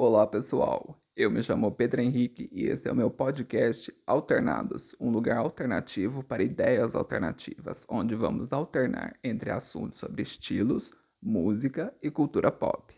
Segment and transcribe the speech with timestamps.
[0.00, 5.10] Olá pessoal, eu me chamo Pedro Henrique e esse é o meu podcast Alternados, um
[5.10, 12.52] lugar alternativo para ideias alternativas, onde vamos alternar entre assuntos sobre estilos, música e cultura
[12.52, 12.94] pop.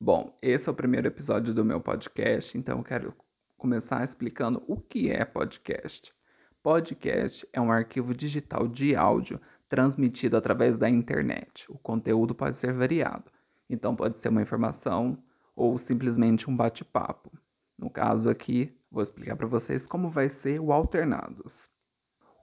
[0.00, 3.12] Bom, esse é o primeiro episódio do meu podcast, então quero
[3.60, 6.14] começar explicando o que é podcast.
[6.62, 11.70] Podcast é um arquivo digital de áudio transmitido através da internet.
[11.70, 13.30] O conteúdo pode ser variado,
[13.68, 15.22] então pode ser uma informação
[15.54, 17.30] ou simplesmente um bate-papo.
[17.76, 21.68] No caso aqui, vou explicar para vocês como vai ser o Alternados.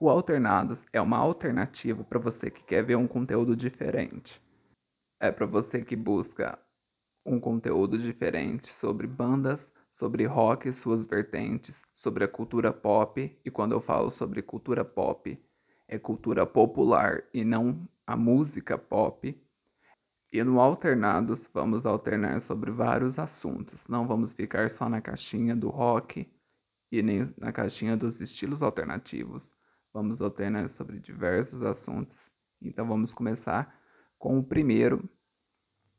[0.00, 4.40] O Alternados é uma alternativa para você que quer ver um conteúdo diferente.
[5.18, 6.56] É para você que busca
[7.26, 13.50] um conteúdo diferente sobre bandas, sobre rock e suas vertentes, sobre a cultura pop, e
[13.50, 15.40] quando eu falo sobre cultura pop,
[15.86, 19.40] é cultura popular e não a música pop.
[20.30, 25.70] E no Alternados vamos alternar sobre vários assuntos, não vamos ficar só na caixinha do
[25.70, 26.30] rock
[26.92, 29.54] e nem na caixinha dos estilos alternativos.
[29.92, 32.30] Vamos alternar sobre diversos assuntos.
[32.60, 33.74] Então vamos começar
[34.18, 35.08] com o primeiro,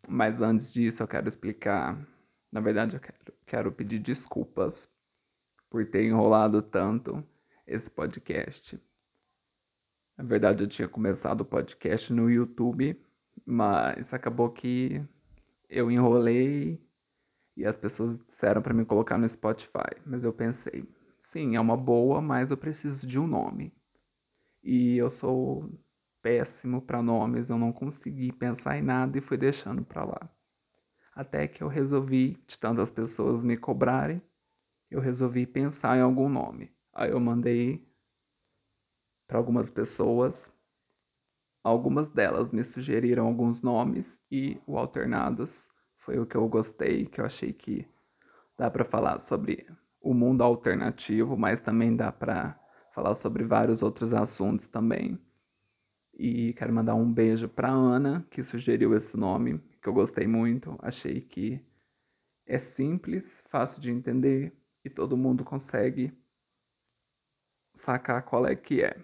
[0.08, 1.98] mas antes disso eu quero explicar
[2.52, 3.18] na verdade, eu quero,
[3.50, 4.88] quero pedir desculpas
[5.72, 7.26] por ter enrolado tanto
[7.66, 8.80] esse podcast.
[10.16, 13.02] Na verdade, eu tinha começado o podcast no YouTube,
[13.44, 15.04] mas acabou que
[15.68, 16.80] eu enrolei
[17.58, 19.98] e as pessoas disseram para me colocar no Spotify.
[20.06, 23.74] Mas eu pensei, sim, é uma boa, mas eu preciso de um nome.
[24.62, 25.68] E eu sou
[26.22, 30.39] péssimo para nomes, eu não consegui pensar em nada e fui deixando para lá.
[31.20, 34.22] Até que eu resolvi, de tantas pessoas me cobrarem,
[34.90, 36.72] eu resolvi pensar em algum nome.
[36.94, 37.86] Aí eu mandei
[39.28, 40.50] para algumas pessoas.
[41.62, 45.68] Algumas delas me sugeriram alguns nomes e o Alternados
[45.98, 47.86] foi o que eu gostei, que eu achei que
[48.58, 49.68] dá para falar sobre
[50.00, 52.58] o mundo alternativo, mas também dá para
[52.94, 55.20] falar sobre vários outros assuntos também.
[56.22, 60.78] E quero mandar um beijo para Ana, que sugeriu esse nome que eu gostei muito.
[60.82, 61.66] Achei que
[62.46, 64.54] é simples, fácil de entender
[64.84, 66.12] e todo mundo consegue
[67.74, 69.02] sacar qual é que é.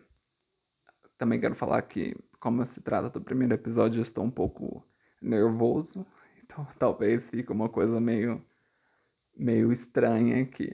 [1.17, 4.85] Também quero falar que, como se trata do primeiro episódio, eu estou um pouco
[5.21, 6.05] nervoso,
[6.43, 8.45] então talvez fique uma coisa meio,
[9.33, 10.73] meio estranha aqui.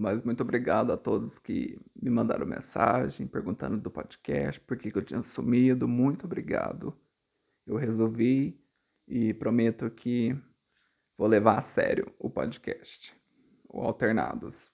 [0.00, 5.02] Mas muito obrigado a todos que me mandaram mensagem perguntando do podcast, por que eu
[5.02, 5.86] tinha sumido.
[5.86, 6.96] Muito obrigado.
[7.66, 8.58] Eu resolvi
[9.06, 10.34] e prometo que
[11.18, 13.14] vou levar a sério o podcast,
[13.68, 14.72] o Alternados.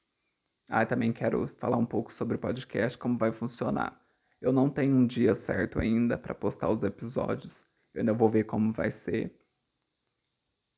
[0.70, 4.00] Ah, também quero falar um pouco sobre o podcast, como vai funcionar.
[4.40, 8.44] Eu não tenho um dia certo ainda para postar os episódios, eu ainda vou ver
[8.44, 9.34] como vai ser.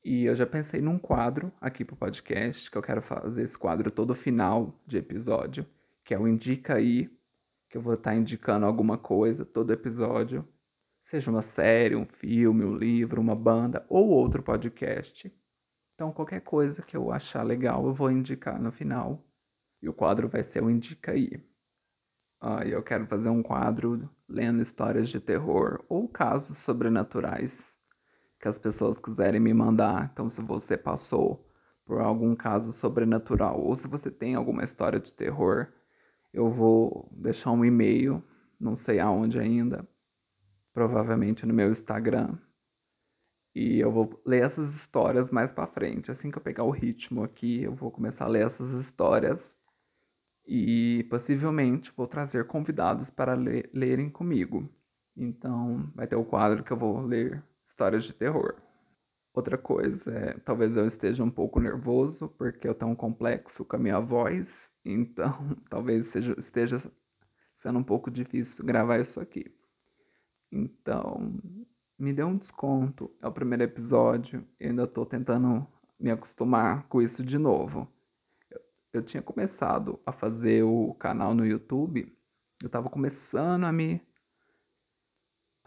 [0.03, 3.91] E eu já pensei num quadro aqui pro podcast, que eu quero fazer esse quadro
[3.91, 5.65] todo final de episódio,
[6.03, 7.09] que é o Indica aí,
[7.69, 10.47] que eu vou estar tá indicando alguma coisa todo episódio
[11.01, 15.33] seja uma série, um filme, um livro, uma banda ou outro podcast.
[15.95, 19.25] Então, qualquer coisa que eu achar legal, eu vou indicar no final.
[19.81, 21.43] E o quadro vai ser o Indica aí.
[22.41, 27.78] Ah, eu quero fazer um quadro lendo histórias de terror ou casos sobrenaturais
[28.39, 30.09] que as pessoas quiserem me mandar.
[30.11, 31.45] Então, se você passou
[31.85, 35.67] por algum caso sobrenatural ou se você tem alguma história de terror,
[36.31, 38.23] eu vou deixar um e-mail,
[38.59, 39.87] não sei aonde ainda,
[40.73, 42.37] provavelmente no meu Instagram.
[43.55, 46.11] E eu vou ler essas histórias mais para frente.
[46.11, 49.57] Assim que eu pegar o ritmo aqui, eu vou começar a ler essas histórias
[50.47, 54.69] e possivelmente vou trazer convidados para ler, lerem comigo.
[55.17, 58.55] Então, vai ter o quadro que eu vou ler histórias de terror.
[59.31, 63.75] Outra coisa é, talvez eu esteja um pouco nervoso porque eu tenho um complexo com
[63.75, 66.81] a minha voz, então talvez seja, esteja
[67.53, 69.55] sendo um pouco difícil gravar isso aqui.
[70.51, 71.39] Então,
[71.97, 73.11] me dê um desconto.
[73.21, 74.43] É o primeiro episódio.
[74.59, 75.67] Eu ainda tô tentando
[75.99, 77.87] me acostumar com isso de novo.
[78.49, 78.61] Eu,
[78.93, 82.17] eu tinha começado a fazer o canal no YouTube.
[82.63, 84.01] Eu tava começando a me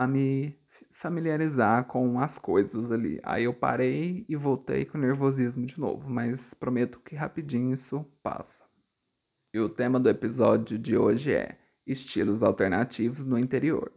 [0.03, 0.59] a me
[0.91, 3.21] familiarizar com as coisas ali.
[3.23, 8.65] Aí eu parei e voltei com nervosismo de novo, mas prometo que rapidinho isso passa.
[9.55, 13.93] E o tema do episódio de hoje é estilos alternativos no interior.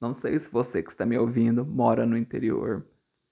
[0.00, 2.86] Não sei se você que está me ouvindo mora no interior.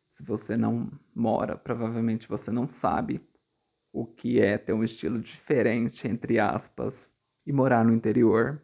[0.08, 3.26] Se você não mora, provavelmente você não sabe
[3.92, 7.12] o que é ter um estilo diferente, entre aspas,
[7.46, 8.62] e morar no interior.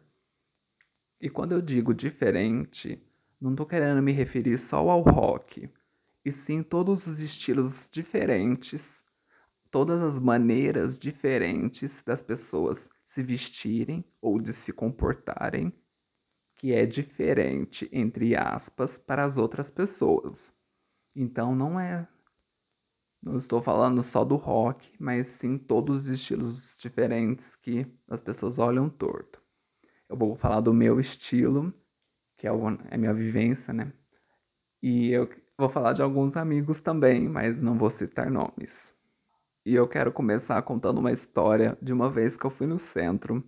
[1.19, 3.01] E quando eu digo diferente,
[3.39, 5.69] não estou querendo me referir só ao rock,
[6.23, 9.05] e sim todos os estilos diferentes,
[9.69, 15.73] todas as maneiras diferentes das pessoas se vestirem ou de se comportarem,
[16.55, 20.53] que é diferente, entre aspas, para as outras pessoas.
[21.15, 22.07] Então não é.
[23.25, 28.59] Não estou falando só do rock, mas sim todos os estilos diferentes que as pessoas
[28.59, 29.41] olham torto.
[30.07, 31.73] Eu vou falar do meu estilo,
[32.37, 33.91] que é, o, é a minha vivência, né?
[34.79, 35.27] E eu
[35.57, 38.93] vou falar de alguns amigos também, mas não vou citar nomes.
[39.65, 43.43] E eu quero começar contando uma história de uma vez que eu fui no centro,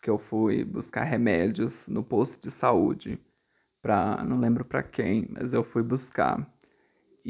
[0.00, 3.20] que eu fui buscar remédios no posto de saúde,
[3.82, 6.50] para não lembro para quem, mas eu fui buscar.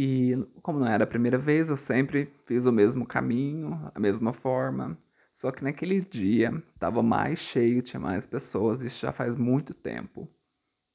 [0.03, 4.33] E como não era a primeira vez, eu sempre fiz o mesmo caminho, a mesma
[4.33, 4.97] forma.
[5.31, 10.27] Só que naquele dia estava mais cheio, tinha mais pessoas, isso já faz muito tempo.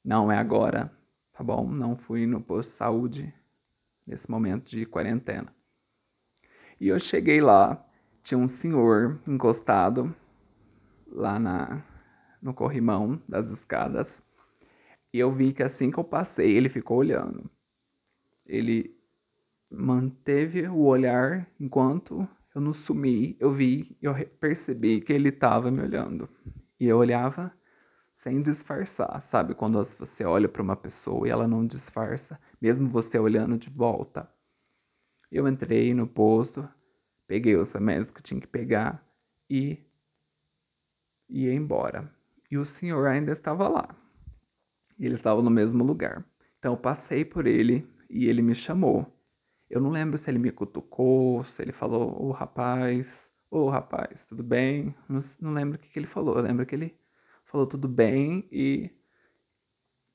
[0.04, 0.92] Não é agora,
[1.32, 1.70] tá bom?
[1.70, 3.34] Não fui no posto de saúde
[4.04, 5.54] nesse momento de quarentena.
[6.80, 7.86] E eu cheguei lá,
[8.24, 10.12] tinha um senhor encostado
[11.06, 11.80] lá na,
[12.42, 14.20] no corrimão das escadas.
[15.12, 17.48] E eu vi que assim que eu passei, ele ficou olhando.
[18.44, 18.95] Ele
[19.70, 25.82] manteve o olhar enquanto eu não sumi, eu vi, eu percebi que ele estava me
[25.82, 26.28] olhando.
[26.80, 27.52] E eu olhava
[28.10, 29.54] sem disfarçar, sabe?
[29.54, 34.26] Quando você olha para uma pessoa e ela não disfarça, mesmo você olhando de volta.
[35.30, 36.66] Eu entrei no posto,
[37.26, 39.06] peguei os remédios que eu tinha que pegar
[39.50, 39.84] e
[41.28, 42.10] ia embora.
[42.50, 43.94] E o senhor ainda estava lá.
[44.98, 46.24] E ele estava no mesmo lugar.
[46.58, 49.15] Então eu passei por ele e ele me chamou.
[49.68, 54.42] Eu não lembro se ele me cutucou, se ele falou, ô rapaz, ô rapaz, tudo
[54.42, 54.94] bem?
[55.08, 56.36] Não, não lembro o que, que ele falou.
[56.36, 56.96] Eu lembro que ele
[57.44, 58.90] falou tudo bem e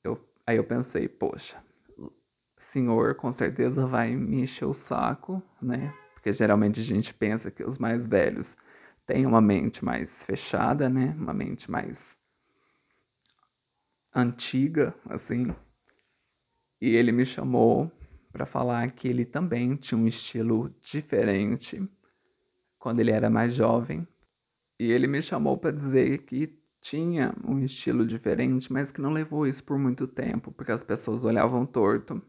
[0.02, 1.62] eu, aí eu pensei, poxa,
[2.62, 5.92] senhor com certeza vai me encher o saco, né?
[6.14, 8.56] Porque geralmente a gente pensa que os mais velhos
[9.04, 11.14] têm uma mente mais fechada, né?
[11.18, 12.16] Uma mente mais
[14.14, 15.54] antiga, assim.
[16.80, 17.90] E ele me chamou
[18.32, 21.86] para falar que ele também tinha um estilo diferente
[22.78, 24.08] quando ele era mais jovem.
[24.80, 29.46] E ele me chamou para dizer que tinha um estilo diferente, mas que não levou
[29.46, 32.20] isso por muito tempo, porque as pessoas olhavam torto.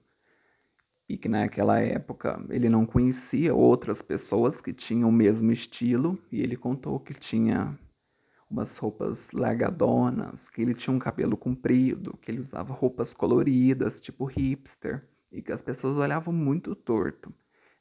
[1.10, 6.42] E que naquela época ele não conhecia outras pessoas que tinham o mesmo estilo, e
[6.42, 7.78] ele contou que tinha
[8.50, 14.26] umas roupas largadonas, que ele tinha um cabelo comprido, que ele usava roupas coloridas, tipo
[14.26, 17.34] hipster e que as pessoas olhavam muito torto.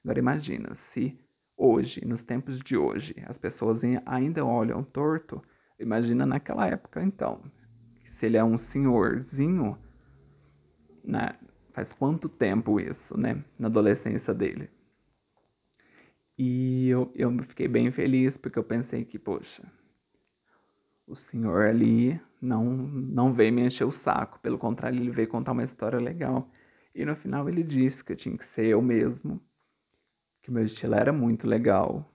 [0.03, 1.17] Agora imagina, se
[1.57, 5.41] hoje, nos tempos de hoje, as pessoas ainda olham torto,
[5.79, 7.45] imagina naquela época então.
[8.05, 9.79] Se ele é um senhorzinho,
[11.05, 11.37] né?
[11.73, 13.43] Faz quanto tempo isso, né?
[13.59, 14.69] Na adolescência dele.
[16.37, 19.63] E eu, eu fiquei bem feliz porque eu pensei que, poxa,
[21.07, 24.39] o senhor ali não, não veio me encher o saco.
[24.41, 26.51] Pelo contrário, ele veio contar uma história legal.
[26.95, 29.41] E no final ele disse que eu tinha que ser eu mesmo,
[30.43, 32.13] que meu estilo era muito legal,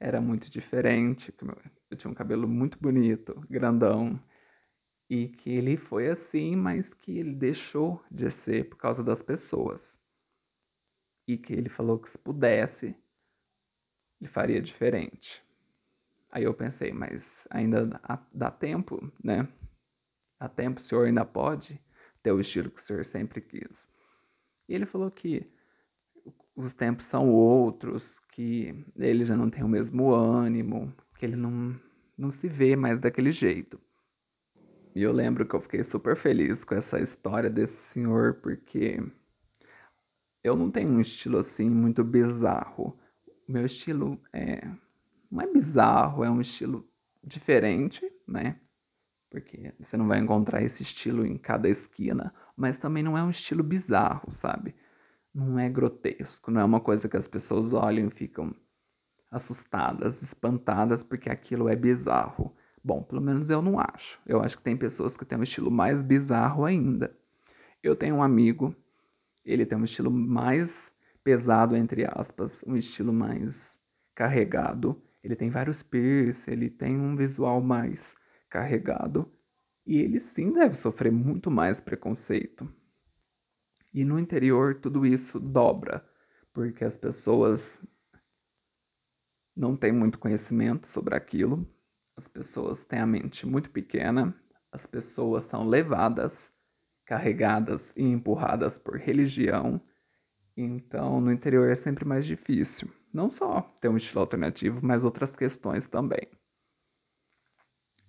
[0.00, 1.44] era muito diferente, que
[1.90, 4.20] eu tinha um cabelo muito bonito, grandão,
[5.08, 9.98] e que ele foi assim, mas que ele deixou de ser por causa das pessoas.
[11.28, 12.96] E que ele falou que se pudesse,
[14.20, 15.44] ele faria diferente.
[16.30, 18.00] Aí eu pensei, mas ainda
[18.32, 19.48] dá tempo, né?
[20.38, 21.80] Dá tempo, o senhor ainda pode
[22.22, 23.88] ter o estilo que o senhor sempre quis.
[24.68, 25.50] E ele falou que
[26.54, 31.78] os tempos são outros, que ele já não tem o mesmo ânimo, que ele não,
[32.16, 33.78] não se vê mais daquele jeito.
[34.94, 38.98] E eu lembro que eu fiquei super feliz com essa história desse senhor, porque
[40.42, 42.98] eu não tenho um estilo assim muito bizarro.
[43.46, 44.66] O meu estilo é.
[45.30, 46.88] Não é bizarro, é um estilo
[47.22, 48.60] diferente, né?
[49.30, 53.30] Porque você não vai encontrar esse estilo em cada esquina, mas também não é um
[53.30, 54.74] estilo bizarro, sabe?
[55.34, 58.54] Não é grotesco, não é uma coisa que as pessoas olham e ficam
[59.30, 62.54] assustadas, espantadas porque aquilo é bizarro.
[62.82, 64.20] Bom, pelo menos eu não acho.
[64.24, 67.16] Eu acho que tem pessoas que têm um estilo mais bizarro ainda.
[67.82, 68.74] Eu tenho um amigo,
[69.44, 73.80] ele tem um estilo mais pesado, entre aspas, um estilo mais
[74.14, 75.02] carregado.
[75.22, 78.14] Ele tem vários piercing, ele tem um visual mais
[78.48, 79.30] carregado.
[79.86, 82.68] E ele sim deve sofrer muito mais preconceito.
[83.94, 86.04] E no interior tudo isso dobra,
[86.52, 87.82] porque as pessoas
[89.56, 91.66] não têm muito conhecimento sobre aquilo,
[92.16, 94.34] as pessoas têm a mente muito pequena,
[94.70, 96.52] as pessoas são levadas,
[97.04, 99.80] carregadas e empurradas por religião.
[100.56, 102.90] Então, no interior é sempre mais difícil.
[103.14, 106.28] Não só ter um estilo alternativo, mas outras questões também.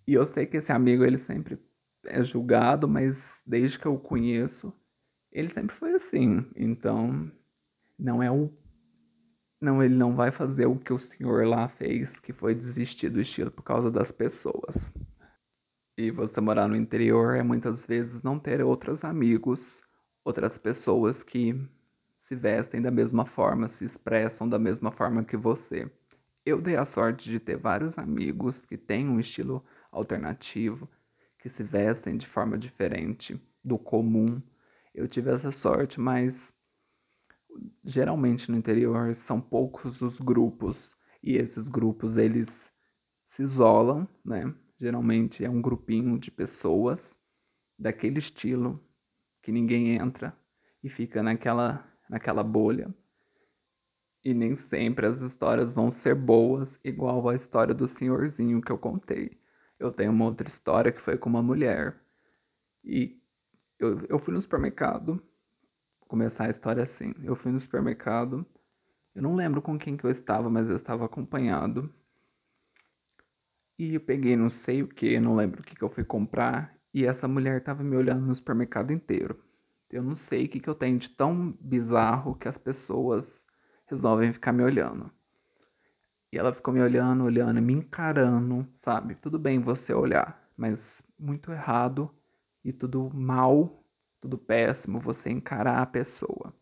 [0.08, 1.60] E eu sei que esse amigo ele sempre
[2.06, 4.74] é julgado, mas desde que eu o conheço,
[5.32, 6.50] ele sempre foi assim.
[6.56, 7.30] Então,
[8.00, 8.50] não é o
[9.60, 13.20] não, ele não vai fazer o que o senhor lá fez, que foi desistir do
[13.20, 14.92] estilo por causa das pessoas.
[15.98, 19.82] E você morar no interior é muitas vezes não ter outros amigos,
[20.24, 21.60] outras pessoas que
[22.16, 25.90] se vestem da mesma forma, se expressam da mesma forma que você.
[26.46, 29.66] Eu dei a sorte de ter vários amigos que têm um estilo
[29.98, 30.90] alternativo,
[31.40, 34.42] que se vestem de forma diferente do comum.
[34.94, 36.54] Eu tive essa sorte, mas
[37.84, 42.72] geralmente no interior são poucos os grupos e esses grupos eles
[43.24, 44.54] se isolam, né?
[44.80, 47.18] Geralmente é um grupinho de pessoas
[47.78, 48.84] daquele estilo
[49.42, 50.38] que ninguém entra
[50.84, 52.94] e fica naquela naquela bolha.
[54.24, 58.78] E nem sempre as histórias vão ser boas, igual a história do senhorzinho que eu
[58.78, 59.38] contei.
[59.80, 62.00] Eu tenho uma outra história que foi com uma mulher.
[62.84, 63.22] E
[63.80, 65.22] eu, eu fui no supermercado.
[66.00, 67.14] Vou começar a história assim.
[67.24, 68.46] Eu fui no supermercado.
[69.14, 71.94] Eu não lembro com quem que eu estava, mas eu estava acompanhado.
[73.78, 76.76] E eu peguei não sei o que, não lembro o que, que eu fui comprar.
[76.94, 79.44] E essa mulher estava me olhando no supermercado inteiro.
[79.90, 83.46] Eu não sei o que, que eu tenho de tão bizarro que as pessoas
[83.86, 85.12] resolvem ficar me olhando.
[86.32, 89.16] E ela ficou me olhando, olhando, me encarando, sabe?
[89.16, 92.14] Tudo bem você olhar, mas muito errado
[92.64, 93.84] e tudo mal,
[94.20, 96.54] tudo péssimo você encarar a pessoa.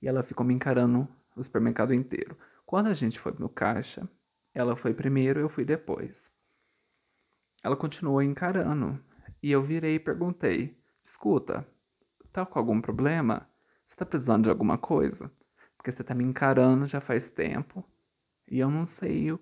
[0.00, 2.36] E ela ficou me encarando o supermercado inteiro.
[2.66, 4.06] Quando a gente foi no caixa,
[4.54, 6.30] ela foi primeiro, eu fui depois.
[7.62, 9.02] Ela continuou encarando
[9.42, 11.66] e eu virei e perguntei: Escuta,
[12.30, 13.48] tá com algum problema?
[13.86, 15.30] Você tá precisando de alguma coisa?
[15.76, 17.84] Porque você tá me encarando já faz tempo
[18.48, 19.40] e eu não sei, eu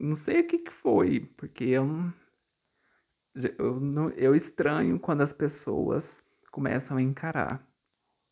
[0.00, 1.86] não sei o que, que foi, porque eu,
[3.58, 7.66] eu, eu estranho quando as pessoas começam a encarar.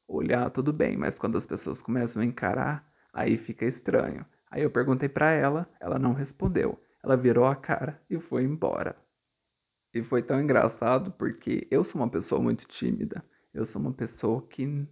[0.06, 4.24] Olhar tudo bem, mas quando as pessoas começam a encarar, aí fica estranho.
[4.50, 6.80] Aí eu perguntei para ela, ela não respondeu.
[7.04, 8.96] Ela virou a cara e foi embora.
[9.94, 13.24] E foi tão engraçado porque eu sou uma pessoa muito tímida.
[13.52, 14.86] Eu sou uma pessoa que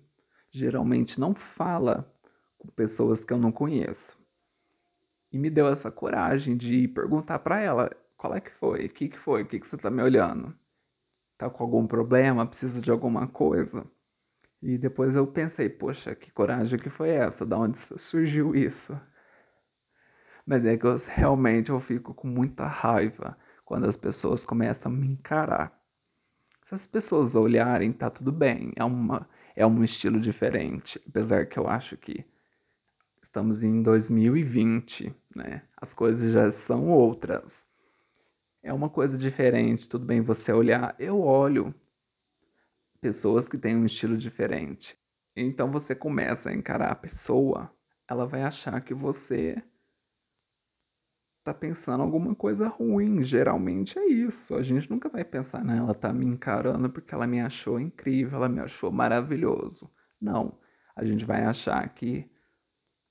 [0.51, 2.11] geralmente não fala
[2.59, 4.26] com pessoas que eu não conheço
[5.37, 9.07] e me deu essa coragem de perguntar para ela qual é que foi, o que
[9.07, 10.57] que foi, o que que você tá me olhando,
[11.37, 13.85] tá com algum problema, precisa de alguma coisa.
[14.63, 18.99] E depois eu pensei, poxa, que coragem que foi essa, da onde surgiu isso?
[20.47, 24.95] Mas é que eu realmente eu fico com muita raiva quando as pessoas começam a
[24.95, 25.79] me encarar.
[26.65, 31.59] Se as pessoas olharem, tá tudo bem, é uma é um estilo diferente, apesar que
[31.59, 32.25] eu acho que
[33.27, 35.63] Estamos em 2020, né?
[35.77, 37.67] As coisas já são outras.
[38.63, 40.97] É uma coisa diferente, tudo bem você olhar.
[40.99, 41.75] Eu olho
[43.01, 44.99] pessoas que têm um estilo diferente.
[45.37, 47.71] Então você começa a encarar a pessoa,
[48.09, 49.63] ela vai achar que você
[51.45, 53.23] tá pensando alguma coisa ruim.
[53.23, 54.55] Geralmente é isso.
[54.57, 55.77] A gente nunca vai pensar, né?
[55.79, 59.89] Ela tá me encarando porque ela me achou incrível, ela me achou maravilhoso.
[60.21, 60.59] Não.
[60.97, 62.29] A gente vai achar que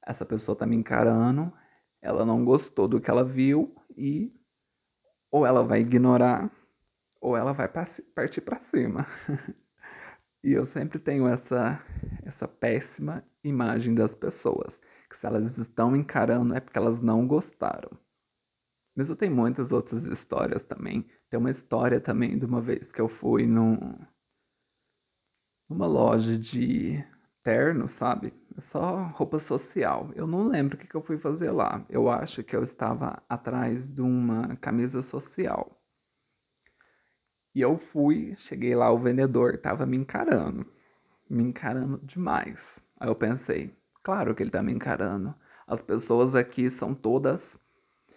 [0.05, 1.53] essa pessoa tá me encarando,
[2.05, 4.31] ela não gostou do que ela viu e
[5.31, 6.51] ou ela vai ignorar
[7.19, 9.07] ou ela vai partir para cima.
[10.43, 11.83] e eu sempre tenho essa
[12.23, 17.91] essa péssima imagem das pessoas, que se elas estão encarando é porque elas não gostaram.
[18.95, 21.05] Mas eu tenho muitas outras histórias também.
[21.27, 23.77] Tem uma história também de uma vez que eu fui num,
[25.67, 27.03] numa loja de
[27.45, 28.33] terno, sabe?
[28.57, 30.09] É só roupa social.
[30.15, 31.85] Eu não lembro o que, que eu fui fazer lá.
[31.87, 35.79] Eu acho que eu estava atrás de uma camisa social.
[37.53, 40.65] E eu fui, cheguei lá, o vendedor estava me encarando.
[41.29, 42.83] Me encarando demais.
[42.99, 45.35] Aí eu pensei, claro que ele está me encarando.
[45.67, 47.59] As pessoas aqui são todas,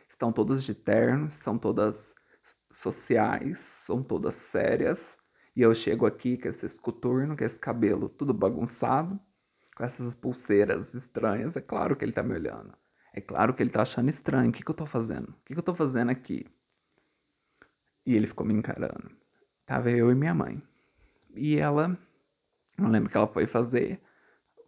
[0.08, 2.14] estão todas de terno, são todas
[2.70, 5.18] sociais, são todas sérias.
[5.58, 9.18] E eu chego aqui com esse coturno, com esse cabelo tudo bagunçado,
[9.74, 11.56] com essas pulseiras estranhas.
[11.56, 12.72] É claro que ele tá me olhando.
[13.12, 14.50] É claro que ele tá achando estranho.
[14.50, 15.30] O que, que eu tô fazendo?
[15.30, 16.46] O que, que eu tô fazendo aqui?
[18.06, 19.10] E ele ficou me encarando.
[19.66, 20.62] Tava eu e minha mãe.
[21.34, 21.98] E ela,
[22.78, 24.00] não lembro o que ela foi fazer,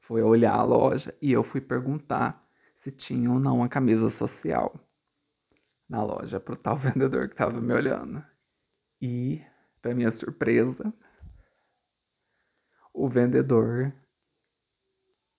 [0.01, 2.45] foi olhar a loja e eu fui perguntar
[2.75, 4.75] se tinha ou não uma camisa social
[5.89, 8.25] na loja pro tal vendedor que tava me olhando.
[9.01, 9.41] E,
[9.81, 10.93] para minha surpresa,
[12.93, 13.95] o vendedor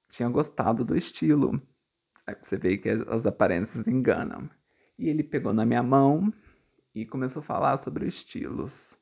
[0.10, 1.62] tinha gostado do estilo.
[2.26, 4.50] Aí você vê que as aparências enganam.
[4.98, 6.32] E ele pegou na minha mão
[6.94, 8.98] e começou a falar sobre estilos.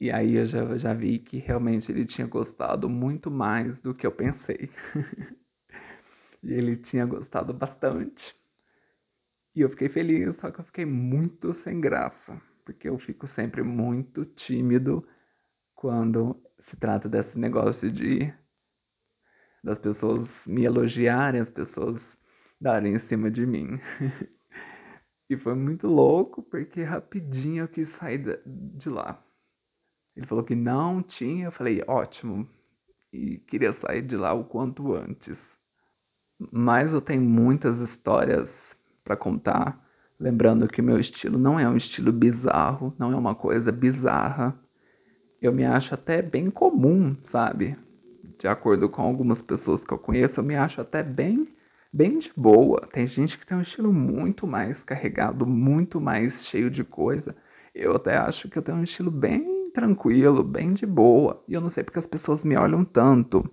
[0.00, 4.06] E aí eu já, já vi que realmente ele tinha gostado muito mais do que
[4.06, 4.70] eu pensei.
[6.42, 8.34] e ele tinha gostado bastante.
[9.54, 13.64] E eu fiquei feliz, só que eu fiquei muito sem graça, porque eu fico sempre
[13.64, 15.04] muito tímido
[15.74, 18.32] quando se trata desse negócio de
[19.62, 22.16] das pessoas me elogiarem, as pessoas
[22.60, 23.78] darem em cima de mim.
[25.28, 29.22] e foi muito louco, porque rapidinho eu quis sair de lá.
[30.16, 32.48] Ele falou que não tinha, eu falei, ótimo,
[33.12, 35.58] e queria sair de lá o quanto antes.
[36.52, 39.89] Mas eu tenho muitas histórias para contar,
[40.20, 44.54] lembrando que meu estilo não é um estilo bizarro, não é uma coisa bizarra.
[45.40, 47.76] Eu me acho até bem comum, sabe?
[48.38, 51.48] De acordo com algumas pessoas que eu conheço, eu me acho até bem
[51.92, 52.86] bem de boa.
[52.92, 57.34] Tem gente que tem um estilo muito mais carregado, muito mais cheio de coisa.
[57.74, 61.42] Eu até acho que eu tenho um estilo bem tranquilo, bem de boa.
[61.48, 63.44] E eu não sei porque as pessoas me olham tanto.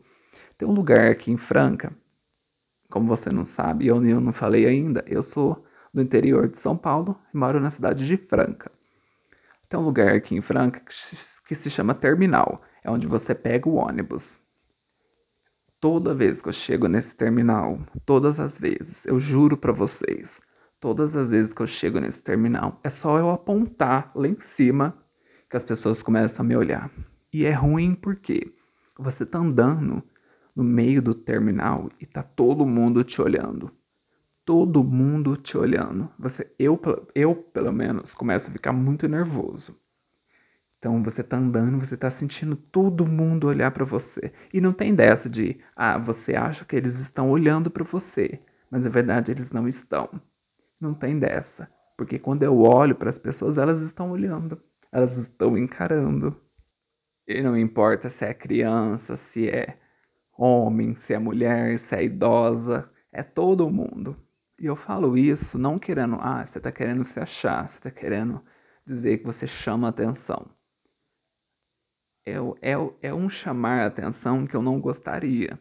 [0.57, 1.91] Tem um lugar aqui em Franca
[2.89, 5.63] como você não sabe, eu, eu não falei ainda, eu sou
[5.93, 8.71] do interior de São Paulo e moro na cidade de Franca.
[9.69, 10.93] Tem um lugar aqui em Franca que,
[11.45, 14.37] que se chama Terminal, é onde você pega o ônibus.
[15.79, 20.41] Toda vez que eu chego nesse terminal, todas as vezes, eu juro para vocês,
[20.79, 24.97] todas as vezes que eu chego nesse terminal, é só eu apontar lá em cima
[25.49, 26.89] que as pessoas começam a me olhar.
[27.31, 28.53] E é ruim porque
[28.97, 30.01] você tá andando
[30.55, 33.71] no meio do terminal e tá todo mundo te olhando.
[34.47, 36.09] Todo mundo te olhando.
[36.17, 36.79] Você, eu,
[37.13, 39.77] eu pelo menos, começo a ficar muito nervoso.
[40.79, 44.31] Então você tá andando, você tá sentindo todo mundo olhar para você.
[44.53, 48.39] E não tem dessa de, ah, você acha que eles estão olhando para você,
[48.71, 50.09] mas na verdade eles não estão.
[50.79, 54.61] Não tem dessa, porque quando eu olho para as pessoas, elas estão olhando,
[54.93, 56.39] elas estão encarando.
[57.27, 59.77] E não importa se é criança, se é
[60.37, 64.15] homem, se é mulher, se é idosa, é todo mundo.
[64.59, 68.43] E eu falo isso não querendo, ah, você está querendo se achar, você está querendo
[68.85, 70.49] dizer que você chama atenção.
[72.25, 75.59] É, é, é um chamar atenção que eu não gostaria.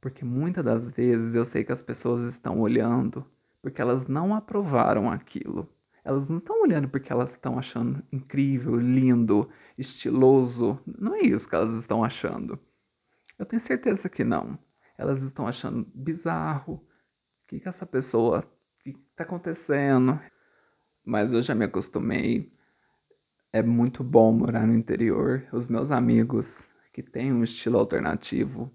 [0.00, 3.26] Porque muitas das vezes eu sei que as pessoas estão olhando
[3.60, 5.68] porque elas não aprovaram aquilo.
[6.02, 10.80] Elas não estão olhando porque elas estão achando incrível, lindo, estiloso.
[10.86, 12.58] Não é isso que elas estão achando.
[13.38, 14.58] Eu tenho certeza que não.
[14.96, 16.82] Elas estão achando bizarro.
[17.50, 18.38] Que, que essa pessoa.
[18.38, 20.20] O que está acontecendo?
[21.04, 22.52] Mas eu já me acostumei.
[23.52, 25.44] É muito bom morar no interior.
[25.52, 28.72] Os meus amigos que têm um estilo alternativo,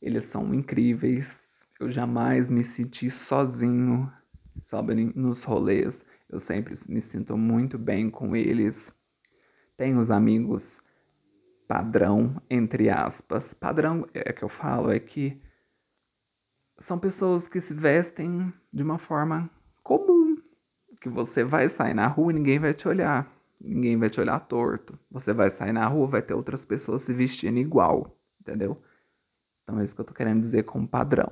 [0.00, 1.64] eles são incríveis.
[1.80, 4.08] Eu jamais me senti sozinho,
[4.62, 6.04] sabe, nos rolês.
[6.28, 8.92] Eu sempre me sinto muito bem com eles.
[9.76, 10.80] Tenho os amigos
[11.66, 13.52] padrão, entre aspas.
[13.52, 15.42] Padrão é que eu falo é que
[16.80, 19.50] são pessoas que se vestem de uma forma
[19.82, 20.36] comum,
[21.00, 24.40] que você vai sair na rua e ninguém vai te olhar, ninguém vai te olhar
[24.40, 24.98] torto.
[25.10, 28.80] Você vai sair na rua, vai ter outras pessoas se vestindo igual, entendeu?
[29.62, 31.30] Então é isso que eu tô querendo dizer com padrão.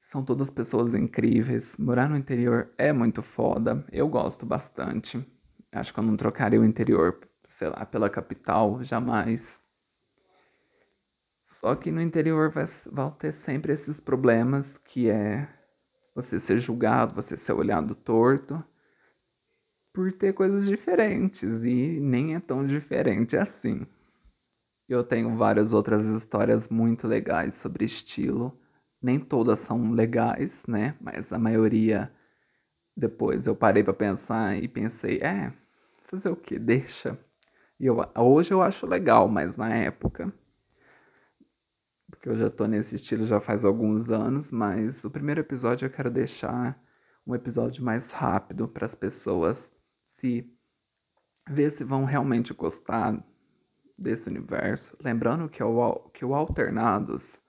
[0.00, 1.76] São todas pessoas incríveis.
[1.76, 3.84] Morar no interior é muito foda.
[3.92, 5.22] Eu gosto bastante.
[5.70, 9.60] Acho que eu não trocaria o interior sei lá, pela capital, jamais.
[11.48, 15.48] Só que no interior vai, vai ter sempre esses problemas que é
[16.14, 18.62] você ser julgado, você ser olhado torto
[19.90, 23.86] por ter coisas diferentes e nem é tão diferente assim.
[24.86, 28.54] Eu tenho várias outras histórias muito legais sobre estilo.
[29.00, 30.96] Nem todas são legais, né?
[31.00, 32.12] Mas a maioria
[32.94, 35.54] depois eu parei para pensar e pensei, é,
[36.04, 36.58] fazer o que?
[36.58, 37.18] Deixa.
[37.80, 40.30] E eu, hoje eu acho legal, mas na época.
[42.18, 45.90] Porque eu já tô nesse estilo já faz alguns anos, mas o primeiro episódio eu
[45.90, 46.76] quero deixar
[47.24, 49.72] um episódio mais rápido para as pessoas
[50.04, 50.52] se
[51.48, 53.24] ver se vão realmente gostar
[53.96, 54.96] desse universo.
[55.00, 57.40] Lembrando que o, que o Alternados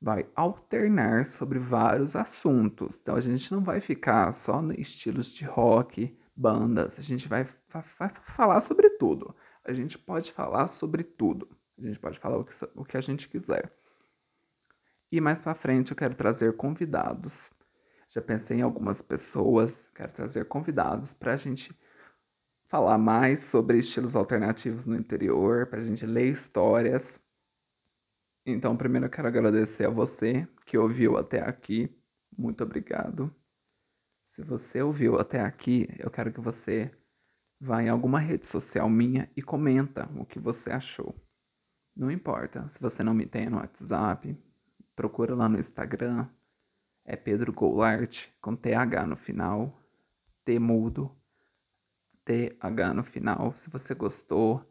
[0.00, 2.98] vai alternar sobre vários assuntos.
[2.98, 7.46] Então a gente não vai ficar só em estilos de rock, bandas, a gente vai,
[7.68, 9.36] vai falar sobre tudo.
[9.62, 11.46] A gente pode falar sobre tudo.
[11.78, 13.70] A gente pode falar o que, o que a gente quiser.
[15.12, 17.50] E mais para frente eu quero trazer convidados.
[18.08, 21.76] Já pensei em algumas pessoas, quero trazer convidados para a gente
[22.68, 27.20] falar mais sobre estilos alternativos no interior, para a gente ler histórias.
[28.46, 31.92] Então, primeiro eu quero agradecer a você que ouviu até aqui.
[32.36, 33.34] Muito obrigado.
[34.24, 36.90] Se você ouviu até aqui, eu quero que você
[37.60, 41.14] vá em alguma rede social minha e comenta o que você achou.
[41.96, 44.36] Não importa se você não me tem no WhatsApp,
[45.00, 46.28] procura lá no Instagram.
[47.06, 49.82] É Pedro Goulart com TH no final,
[50.44, 51.10] T mudo,
[52.22, 53.56] TH no final.
[53.56, 54.62] Se você gostou,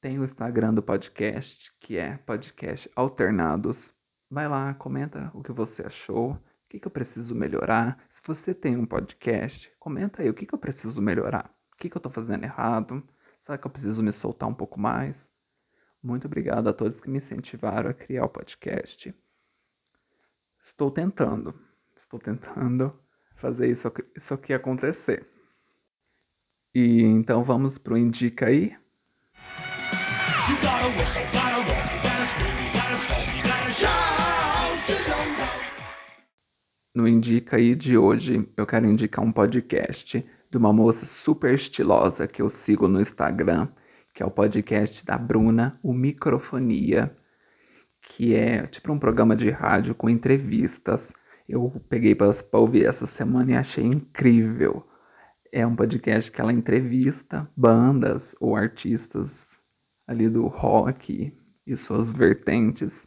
[0.00, 3.92] tem o Instagram do podcast, que é Podcast Alternados.
[4.30, 7.98] Vai lá, comenta o que você achou, o que, que eu preciso melhorar.
[8.08, 11.90] Se você tem um podcast, comenta aí o que, que eu preciso melhorar, o que,
[11.90, 13.02] que eu tô fazendo errado,
[13.36, 15.28] será que eu preciso me soltar um pouco mais?
[16.00, 19.12] Muito obrigado a todos que me incentivaram a criar o podcast.
[20.64, 21.54] Estou tentando,
[21.94, 22.98] estou tentando
[23.36, 25.28] fazer isso, isso aqui acontecer.
[26.74, 28.74] E então vamos pro Indica aí.
[36.94, 42.26] No Indica aí de hoje, eu quero indicar um podcast de uma moça super estilosa
[42.26, 43.68] que eu sigo no Instagram,
[44.14, 47.14] que é o podcast da Bruna, o Microfonia,
[48.04, 51.12] que é tipo um programa de rádio com entrevistas.
[51.48, 54.86] Eu peguei para ouvir essa semana e achei incrível
[55.54, 59.60] é um podcast que ela entrevista bandas ou artistas
[60.04, 61.32] ali do rock
[61.64, 63.06] e suas vertentes.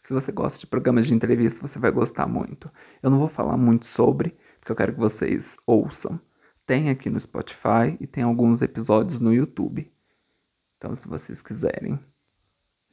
[0.00, 2.70] Se você gosta de programas de entrevista, você vai gostar muito.
[3.02, 6.20] Eu não vou falar muito sobre, porque eu quero que vocês ouçam.
[6.64, 9.92] Tem aqui no Spotify e tem alguns episódios no YouTube.
[10.76, 11.98] Então, se vocês quiserem,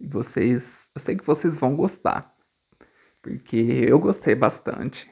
[0.08, 2.34] vocês, eu sei que vocês vão gostar,
[3.22, 5.10] porque eu gostei bastante.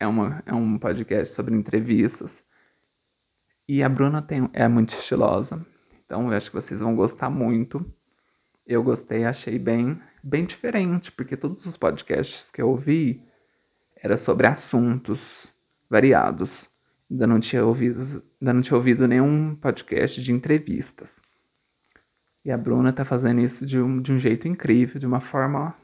[0.00, 2.44] É, uma, é um podcast sobre entrevistas
[3.68, 5.64] e a Bruna tem, é muito estilosa.
[6.04, 7.84] Então eu acho que vocês vão gostar muito.
[8.66, 13.22] Eu gostei, achei bem, bem diferente, porque todos os podcasts que eu ouvi
[14.02, 15.48] era sobre assuntos
[15.88, 16.66] variados.
[17.10, 21.20] Ainda não tinha ouvido, ainda não tinha ouvido nenhum podcast de entrevistas.
[22.44, 25.74] E a Bruna tá fazendo isso de um, de um jeito incrível, de uma forma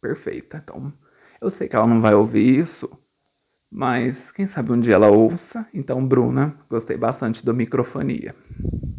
[0.00, 0.60] perfeita.
[0.62, 0.92] Então,
[1.40, 2.90] eu sei que ela não vai ouvir isso,
[3.70, 5.66] mas quem sabe um dia ela ouça.
[5.72, 8.34] Então, Bruna, gostei bastante do Microfonia.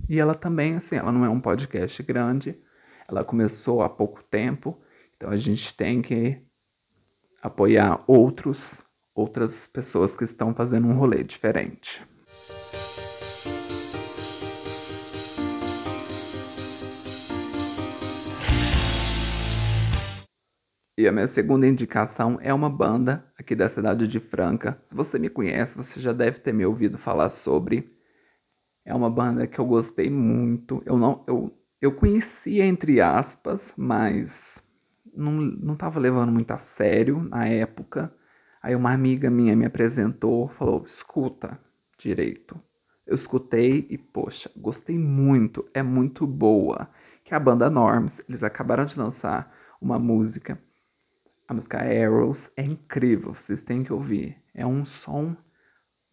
[0.08, 2.60] E ela também, assim, ela não é um podcast grande,
[3.08, 4.78] ela começou há pouco tempo,
[5.16, 6.42] então a gente tem que
[7.42, 12.06] apoiar outros, outras pessoas que estão fazendo um rolê diferente.
[21.02, 24.80] E a minha segunda indicação é uma banda aqui da cidade de Franca.
[24.84, 27.92] Se você me conhece, você já deve ter me ouvido falar sobre.
[28.86, 30.80] É uma banda que eu gostei muito.
[30.86, 34.62] Eu não eu, eu conhecia entre aspas, mas
[35.12, 38.14] não, não levando muito a sério na época.
[38.62, 41.60] Aí uma amiga minha me apresentou, falou: "Escuta
[41.98, 42.62] direito".
[43.08, 46.88] Eu escutei e poxa, gostei muito, é muito boa.
[47.24, 50.62] Que é a banda Norms, eles acabaram de lançar uma música
[51.52, 54.42] a música Arrows é incrível, vocês têm que ouvir.
[54.54, 55.36] É um som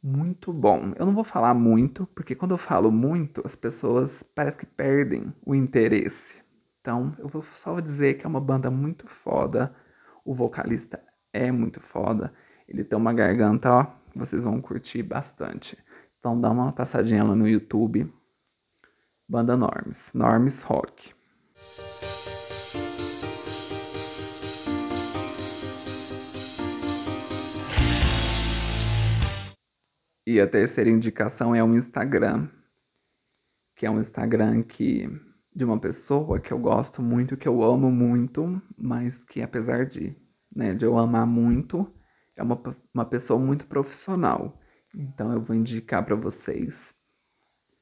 [0.03, 0.92] muito bom.
[0.96, 5.33] Eu não vou falar muito, porque quando eu falo muito, as pessoas parece que perdem
[5.46, 6.42] o interesse.
[6.81, 9.72] Então, eu vou só dizer que é uma banda muito foda.
[10.24, 11.01] O vocalista
[11.33, 12.35] é muito foda.
[12.66, 15.79] Ele tem uma garganta, ó, vocês vão curtir bastante.
[16.18, 18.12] Então, dá uma passadinha lá no YouTube.
[19.29, 21.17] Banda Norms, Norms Rock.
[30.30, 32.50] E a terceira indicação é um Instagram,
[33.74, 35.08] que é um Instagram que
[35.56, 40.14] de uma pessoa que eu gosto muito, que eu amo muito, mas que apesar de,
[40.54, 41.90] né, de eu amar muito,
[42.36, 42.60] é uma,
[42.92, 44.60] uma pessoa muito profissional.
[44.94, 46.94] Então eu vou indicar para vocês,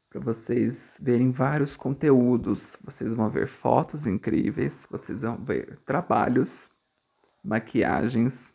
[0.08, 2.76] para vocês verem vários conteúdos.
[2.84, 6.70] Vocês vão ver fotos incríveis, vocês vão ver trabalhos,
[7.42, 8.54] maquiagens.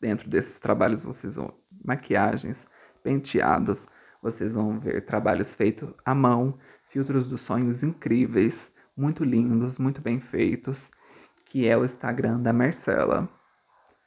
[0.00, 1.52] Dentro desses trabalhos vocês vão
[1.84, 2.68] maquiagens,
[3.02, 3.88] penteados.
[4.22, 10.20] Vocês vão ver trabalhos feitos à mão, filtros dos sonhos incríveis, muito lindos, muito bem
[10.20, 10.90] feitos,
[11.44, 13.28] que é o Instagram da Marcela.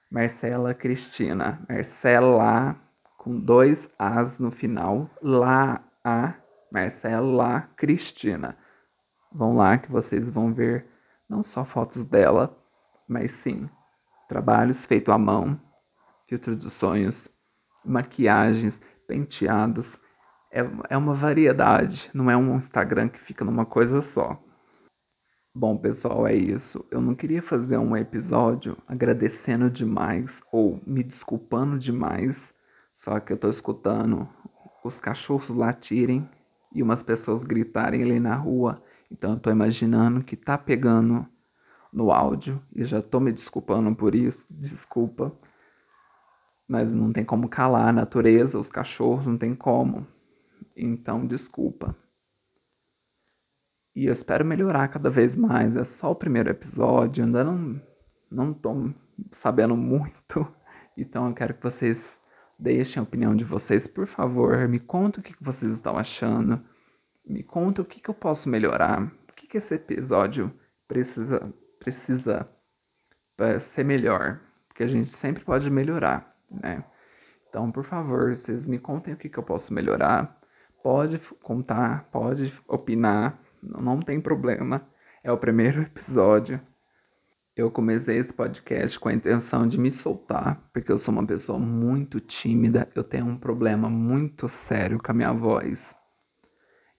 [0.09, 1.65] Marcela Cristina.
[1.67, 2.79] Marcela
[3.17, 5.09] com dois As no final.
[5.21, 6.35] Lá a
[6.71, 8.57] Marcela Cristina.
[9.31, 10.85] Vão lá que vocês vão ver
[11.27, 12.57] não só fotos dela,
[13.07, 13.69] mas sim
[14.27, 15.59] trabalhos feitos à mão,
[16.25, 17.27] filtros dos sonhos,
[17.85, 19.99] maquiagens, penteados.
[20.51, 24.41] É, é uma variedade, não é um Instagram que fica numa coisa só.
[25.53, 26.85] Bom, pessoal, é isso.
[26.91, 32.53] Eu não queria fazer um episódio agradecendo demais ou me desculpando demais,
[32.91, 34.27] só que eu tô escutando
[34.83, 36.29] os cachorros latirem
[36.73, 38.83] e umas pessoas gritarem ali na rua.
[39.09, 41.25] Então eu tô imaginando que tá pegando
[41.91, 44.45] no áudio e já tô me desculpando por isso.
[44.49, 45.33] Desculpa.
[46.67, 50.07] Mas não tem como calar a natureza, os cachorros, não tem como.
[50.75, 51.95] Então, desculpa.
[53.95, 55.75] E eu espero melhorar cada vez mais.
[55.75, 57.81] É só o primeiro episódio, ainda não,
[58.29, 58.93] não tô
[59.31, 60.47] sabendo muito.
[60.97, 62.21] Então eu quero que vocês
[62.57, 64.65] deixem a opinião de vocês, por favor.
[64.65, 66.63] Me conta o que vocês estão achando.
[67.27, 69.03] Me conta o que, que eu posso melhorar.
[69.29, 70.53] O que, que esse episódio
[70.87, 72.49] precisa, precisa
[73.59, 74.39] ser melhor.
[74.69, 76.83] Porque a gente sempre pode melhorar, né?
[77.49, 80.39] Então, por favor, vocês me contem o que, que eu posso melhorar.
[80.83, 84.81] Pode contar, pode opinar não tem problema.
[85.23, 86.61] É o primeiro episódio.
[87.55, 91.57] Eu comecei esse podcast com a intenção de me soltar, porque eu sou uma pessoa
[91.57, 95.95] muito tímida, eu tenho um problema muito sério com a minha voz.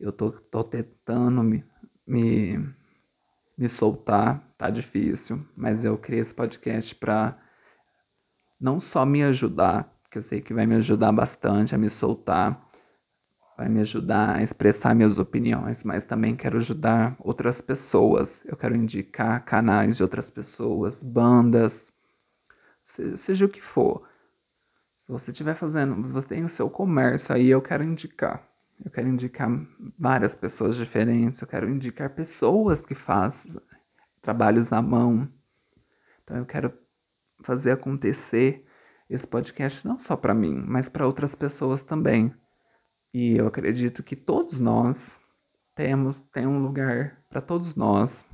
[0.01, 1.63] Eu tô, tô tentando me,
[2.07, 2.75] me,
[3.57, 7.37] me soltar, tá difícil, mas eu criei esse podcast pra
[8.61, 12.67] não só me ajudar, que eu sei que vai me ajudar bastante a me soltar,
[13.57, 18.43] vai me ajudar a expressar minhas opiniões, mas também quero ajudar outras pessoas.
[18.45, 21.93] Eu quero indicar canais de outras pessoas, bandas,
[22.83, 24.07] seja o que for.
[24.97, 28.47] Se você estiver fazendo, se você tem o seu comércio aí, eu quero indicar.
[28.85, 29.49] Eu quero indicar
[29.99, 33.59] várias pessoas diferentes, eu quero indicar pessoas que fazem
[34.21, 35.29] trabalhos à mão.
[36.23, 36.73] Então eu quero
[37.43, 38.65] fazer acontecer
[39.09, 42.35] esse podcast não só para mim, mas para outras pessoas também.
[43.15, 45.21] E eu acredito que todos nós
[45.75, 48.25] temos tem um lugar para todos nós.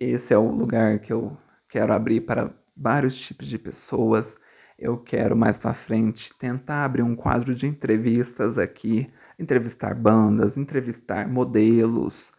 [0.00, 1.36] Esse é o lugar que eu
[1.68, 4.36] quero abrir para vários tipos de pessoas.
[4.78, 11.28] Eu quero mais para frente tentar abrir um quadro de entrevistas aqui, entrevistar bandas, entrevistar
[11.28, 12.32] modelos.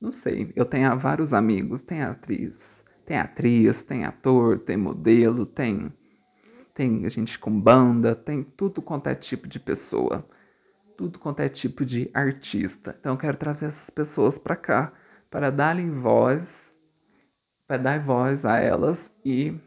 [0.00, 2.77] Não sei, eu tenho vários amigos, tem atriz,
[3.08, 5.90] tem atriz, tem ator, tem modelo, tem
[6.74, 10.24] tem gente com banda, tem tudo quanto é tipo de pessoa,
[10.94, 12.94] tudo quanto é tipo de artista.
[13.00, 14.92] Então eu quero trazer essas pessoas para cá
[15.30, 16.72] para dar-lhe voz,
[17.66, 19.58] para dar voz a elas e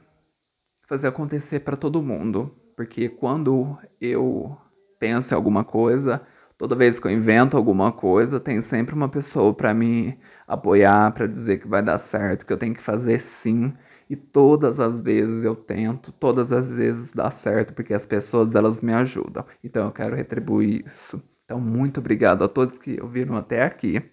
[0.87, 4.55] fazer acontecer para todo mundo, porque quando eu
[4.99, 6.21] penso em alguma coisa,
[6.59, 10.17] toda vez que eu invento alguma coisa, tem sempre uma pessoa para me
[10.51, 13.73] apoiar, para dizer que vai dar certo, que eu tenho que fazer sim
[14.09, 18.81] e todas as vezes eu tento, todas as vezes dá certo, porque as pessoas elas
[18.81, 19.45] me ajudam.
[19.63, 21.23] Então eu quero retribuir isso.
[21.45, 24.03] Então muito obrigado a todos que ouviram até aqui.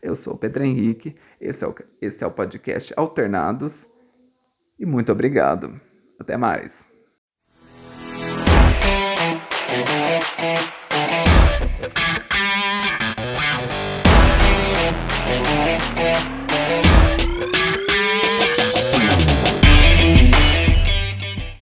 [0.00, 3.88] Eu sou o Pedro Henrique, esse é o, esse é o podcast Alternados.
[4.78, 5.80] E muito obrigado.
[6.16, 6.88] Até mais.